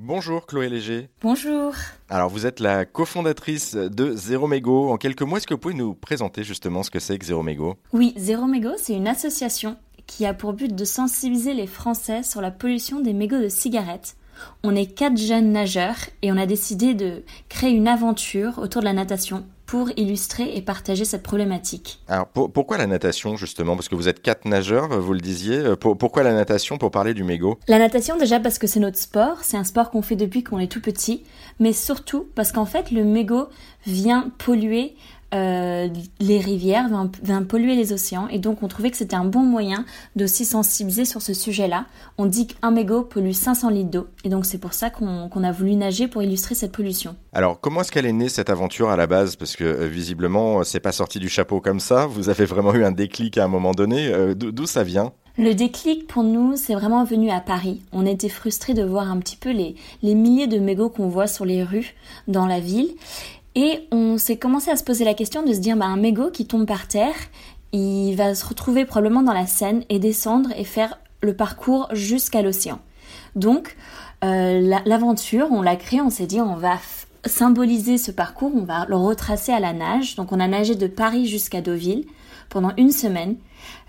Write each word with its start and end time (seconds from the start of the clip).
Bonjour 0.00 0.46
Chloé 0.46 0.68
Léger. 0.68 1.08
Bonjour. 1.22 1.74
Alors 2.08 2.30
vous 2.30 2.46
êtes 2.46 2.60
la 2.60 2.84
cofondatrice 2.84 3.74
de 3.74 4.12
Zéro 4.14 4.46
Mégo. 4.46 4.92
En 4.92 4.96
quelques 4.96 5.22
mots, 5.22 5.38
est-ce 5.38 5.46
que 5.48 5.54
vous 5.54 5.58
pouvez 5.58 5.74
nous 5.74 5.92
présenter 5.92 6.44
justement 6.44 6.84
ce 6.84 6.90
que 6.92 7.00
c'est 7.00 7.18
que 7.18 7.24
Zéro 7.24 7.42
Mégo? 7.42 7.74
Oui, 7.92 8.14
Zéro 8.16 8.46
Mégo, 8.46 8.70
c'est 8.76 8.94
une 8.94 9.08
association 9.08 9.76
qui 10.06 10.24
a 10.24 10.34
pour 10.34 10.52
but 10.52 10.72
de 10.72 10.84
sensibiliser 10.84 11.52
les 11.52 11.66
Français 11.66 12.22
sur 12.22 12.40
la 12.40 12.52
pollution 12.52 13.00
des 13.00 13.12
mégots 13.12 13.40
de 13.40 13.48
cigarettes. 13.48 14.16
On 14.62 14.76
est 14.76 14.86
quatre 14.86 15.18
jeunes 15.18 15.50
nageurs 15.50 15.98
et 16.22 16.30
on 16.30 16.36
a 16.36 16.46
décidé 16.46 16.94
de 16.94 17.24
créer 17.48 17.72
une 17.72 17.88
aventure 17.88 18.60
autour 18.60 18.82
de 18.82 18.86
la 18.86 18.92
natation 18.92 19.48
pour 19.68 19.90
illustrer 19.98 20.56
et 20.56 20.62
partager 20.62 21.04
cette 21.04 21.22
problématique. 21.22 22.00
Alors 22.08 22.26
pourquoi 22.26 22.78
la 22.78 22.86
natation 22.86 23.36
justement? 23.36 23.76
Parce 23.76 23.90
que 23.90 23.94
vous 23.94 24.08
êtes 24.08 24.22
quatre 24.22 24.46
nageurs, 24.46 24.88
vous 24.98 25.12
le 25.12 25.20
disiez. 25.20 25.58
Euh, 25.58 25.76
pourquoi 25.76 26.22
la 26.22 26.32
natation 26.32 26.78
pour 26.78 26.90
parler 26.90 27.12
du 27.12 27.22
mégot? 27.22 27.58
La 27.68 27.78
natation 27.78 28.16
déjà 28.16 28.40
parce 28.40 28.58
que 28.58 28.66
c'est 28.66 28.80
notre 28.80 28.96
sport, 28.96 29.40
c'est 29.42 29.58
un 29.58 29.64
sport 29.64 29.90
qu'on 29.90 30.00
fait 30.00 30.16
depuis 30.16 30.42
qu'on 30.42 30.58
est 30.58 30.72
tout 30.72 30.80
petit, 30.80 31.22
mais 31.60 31.74
surtout 31.74 32.26
parce 32.34 32.50
qu'en 32.50 32.64
fait 32.64 32.90
le 32.90 33.04
mégot 33.04 33.48
vient 33.86 34.32
polluer 34.38 34.96
euh, 35.34 35.88
les 36.20 36.40
rivières, 36.40 36.88
vient, 37.22 37.42
polluer 37.42 37.76
les 37.76 37.92
océans. 37.92 38.28
Et 38.28 38.38
donc, 38.38 38.62
on 38.62 38.68
trouvait 38.68 38.90
que 38.90 38.96
c'était 38.96 39.16
un 39.16 39.24
bon 39.24 39.42
moyen 39.42 39.84
de 40.16 40.26
s'y 40.26 40.44
sensibiliser 40.44 41.04
sur 41.04 41.20
ce 41.20 41.34
sujet-là. 41.34 41.86
On 42.16 42.26
dit 42.26 42.46
qu'un 42.46 42.70
mégot 42.70 43.02
pollue 43.02 43.32
500 43.32 43.70
litres 43.70 43.90
d'eau. 43.90 44.06
Et 44.24 44.30
donc, 44.30 44.46
c'est 44.46 44.58
pour 44.58 44.72
ça 44.72 44.90
qu'on 44.90 45.44
a 45.44 45.52
voulu 45.52 45.74
nager 45.74 46.08
pour 46.08 46.22
illustrer 46.22 46.54
cette 46.54 46.72
pollution. 46.72 47.14
Alors, 47.32 47.60
comment 47.60 47.82
est-ce 47.82 47.92
qu'elle 47.92 48.06
est 48.06 48.12
née 48.12 48.28
cette 48.28 48.50
aventure 48.50 48.88
à 48.88 48.96
la 48.96 49.06
base? 49.06 49.36
Parce 49.36 49.54
que 49.54 49.64
euh, 49.64 49.86
visiblement, 49.86 50.64
c'est 50.64 50.80
pas 50.80 50.92
sorti 50.92 51.18
du 51.18 51.28
chapeau 51.28 51.60
comme 51.60 51.80
ça. 51.80 52.06
Vous 52.06 52.30
avez 52.30 52.46
vraiment 52.46 52.74
eu 52.74 52.84
un 52.84 52.92
déclic 52.92 53.36
à 53.38 53.44
un 53.44 53.48
moment 53.48 53.72
donné. 53.72 54.08
Euh, 54.08 54.34
d'où 54.34 54.66
ça 54.66 54.82
vient? 54.82 55.12
Le 55.40 55.54
déclic 55.54 56.08
pour 56.08 56.24
nous, 56.24 56.56
c'est 56.56 56.74
vraiment 56.74 57.04
venu 57.04 57.30
à 57.30 57.40
Paris. 57.40 57.80
On 57.92 58.04
était 58.04 58.28
frustrés 58.28 58.74
de 58.74 58.82
voir 58.82 59.08
un 59.08 59.18
petit 59.18 59.36
peu 59.36 59.52
les, 59.52 59.76
les 60.02 60.16
milliers 60.16 60.48
de 60.48 60.58
mégots 60.58 60.88
qu'on 60.88 61.06
voit 61.06 61.28
sur 61.28 61.44
les 61.44 61.62
rues 61.62 61.94
dans 62.26 62.44
la 62.44 62.58
ville. 62.58 62.90
Et 63.54 63.88
on 63.90 64.18
s'est 64.18 64.36
commencé 64.36 64.70
à 64.70 64.76
se 64.76 64.84
poser 64.84 65.04
la 65.04 65.14
question 65.14 65.42
de 65.42 65.52
se 65.52 65.58
dire, 65.58 65.76
bah, 65.76 65.86
un 65.86 65.96
mégot 65.96 66.30
qui 66.30 66.46
tombe 66.46 66.66
par 66.66 66.86
terre, 66.86 67.14
il 67.72 68.14
va 68.14 68.34
se 68.34 68.46
retrouver 68.46 68.84
probablement 68.84 69.22
dans 69.22 69.32
la 69.32 69.46
Seine 69.46 69.84
et 69.88 69.98
descendre 69.98 70.50
et 70.56 70.64
faire 70.64 70.98
le 71.20 71.34
parcours 71.34 71.88
jusqu'à 71.92 72.42
l'océan. 72.42 72.78
Donc, 73.34 73.76
euh, 74.24 74.80
l'aventure, 74.84 75.48
on 75.50 75.62
l'a 75.62 75.76
créée, 75.76 76.00
on 76.00 76.10
s'est 76.10 76.26
dit, 76.26 76.40
on 76.40 76.56
va 76.56 76.78
symboliser 77.24 77.98
ce 77.98 78.10
parcours, 78.10 78.52
on 78.54 78.64
va 78.64 78.86
le 78.88 78.96
retracer 78.96 79.52
à 79.52 79.60
la 79.60 79.72
nage. 79.72 80.14
Donc, 80.16 80.32
on 80.32 80.40
a 80.40 80.48
nagé 80.48 80.74
de 80.74 80.86
Paris 80.86 81.26
jusqu'à 81.26 81.60
Deauville 81.60 82.06
pendant 82.48 82.72
une 82.76 82.92
semaine. 82.92 83.36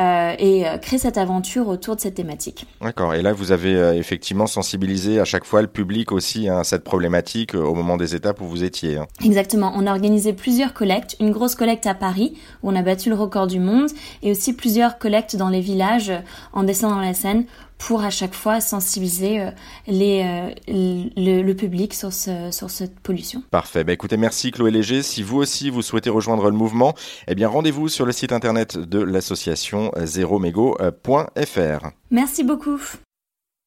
Euh, 0.00 0.34
et 0.38 0.66
euh, 0.66 0.78
créer 0.78 0.98
cette 0.98 1.18
aventure 1.18 1.68
autour 1.68 1.94
de 1.94 2.00
cette 2.00 2.14
thématique. 2.14 2.66
D'accord. 2.80 3.12
Et 3.12 3.20
là, 3.20 3.34
vous 3.34 3.52
avez 3.52 3.74
euh, 3.74 3.92
effectivement 3.92 4.46
sensibilisé 4.46 5.20
à 5.20 5.26
chaque 5.26 5.44
fois 5.44 5.60
le 5.60 5.68
public 5.68 6.10
aussi 6.10 6.48
à 6.48 6.64
cette 6.64 6.84
problématique 6.84 7.54
au 7.54 7.74
moment 7.74 7.98
des 7.98 8.14
étapes 8.14 8.40
où 8.40 8.46
vous 8.46 8.64
étiez. 8.64 8.96
Hein. 8.96 9.06
Exactement. 9.22 9.74
On 9.76 9.86
a 9.86 9.90
organisé 9.90 10.32
plusieurs 10.32 10.72
collectes. 10.72 11.16
Une 11.20 11.32
grosse 11.32 11.54
collecte 11.54 11.86
à 11.86 11.94
Paris 11.94 12.38
où 12.62 12.70
on 12.70 12.76
a 12.76 12.82
battu 12.82 13.10
le 13.10 13.14
record 13.14 13.46
du 13.46 13.60
monde 13.60 13.90
et 14.22 14.30
aussi 14.30 14.54
plusieurs 14.54 14.98
collectes 14.98 15.36
dans 15.36 15.50
les 15.50 15.60
villages 15.60 16.12
en 16.54 16.62
descendant 16.62 17.00
la 17.00 17.12
Seine 17.12 17.44
pour 17.80 18.02
à 18.02 18.10
chaque 18.10 18.34
fois 18.34 18.60
sensibiliser 18.60 19.42
les, 19.86 20.22
euh, 20.22 21.04
le, 21.16 21.52
public 21.54 21.94
sur, 21.94 22.12
ce, 22.12 22.50
sur 22.52 22.70
cette 22.70 23.00
pollution. 23.00 23.42
Parfait. 23.50 23.84
Bah, 23.84 23.92
écoutez, 23.92 24.18
merci 24.18 24.52
Chloé 24.52 24.70
Léger. 24.70 25.02
Si 25.02 25.22
vous 25.22 25.38
aussi 25.38 25.70
vous 25.70 25.82
souhaitez 25.82 26.10
rejoindre 26.10 26.50
le 26.50 26.56
mouvement, 26.56 26.94
eh 27.26 27.34
bien 27.34 27.48
rendez-vous 27.48 27.88
sur 27.88 28.04
le 28.04 28.12
site 28.12 28.29
internet 28.32 28.78
de 28.78 29.00
l'association 29.00 29.92
zéromégo.fr. 29.96 31.88
Merci 32.10 32.44
beaucoup. 32.44 32.80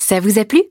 Ça 0.00 0.20
vous 0.20 0.38
a 0.38 0.44
plu? 0.44 0.62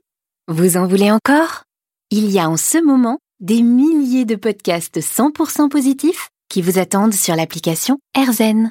Vous 0.48 0.76
en 0.76 0.86
voulez 0.86 1.10
encore? 1.10 1.62
Il 2.10 2.30
y 2.30 2.38
a 2.38 2.48
en 2.48 2.56
ce 2.56 2.82
moment 2.82 3.18
des 3.40 3.62
milliers 3.62 4.24
de 4.24 4.36
podcasts 4.36 5.00
100% 5.00 5.68
positifs 5.68 6.28
qui 6.48 6.62
vous 6.62 6.78
attendent 6.78 7.14
sur 7.14 7.34
l'application 7.34 7.98
AirZen. 8.16 8.70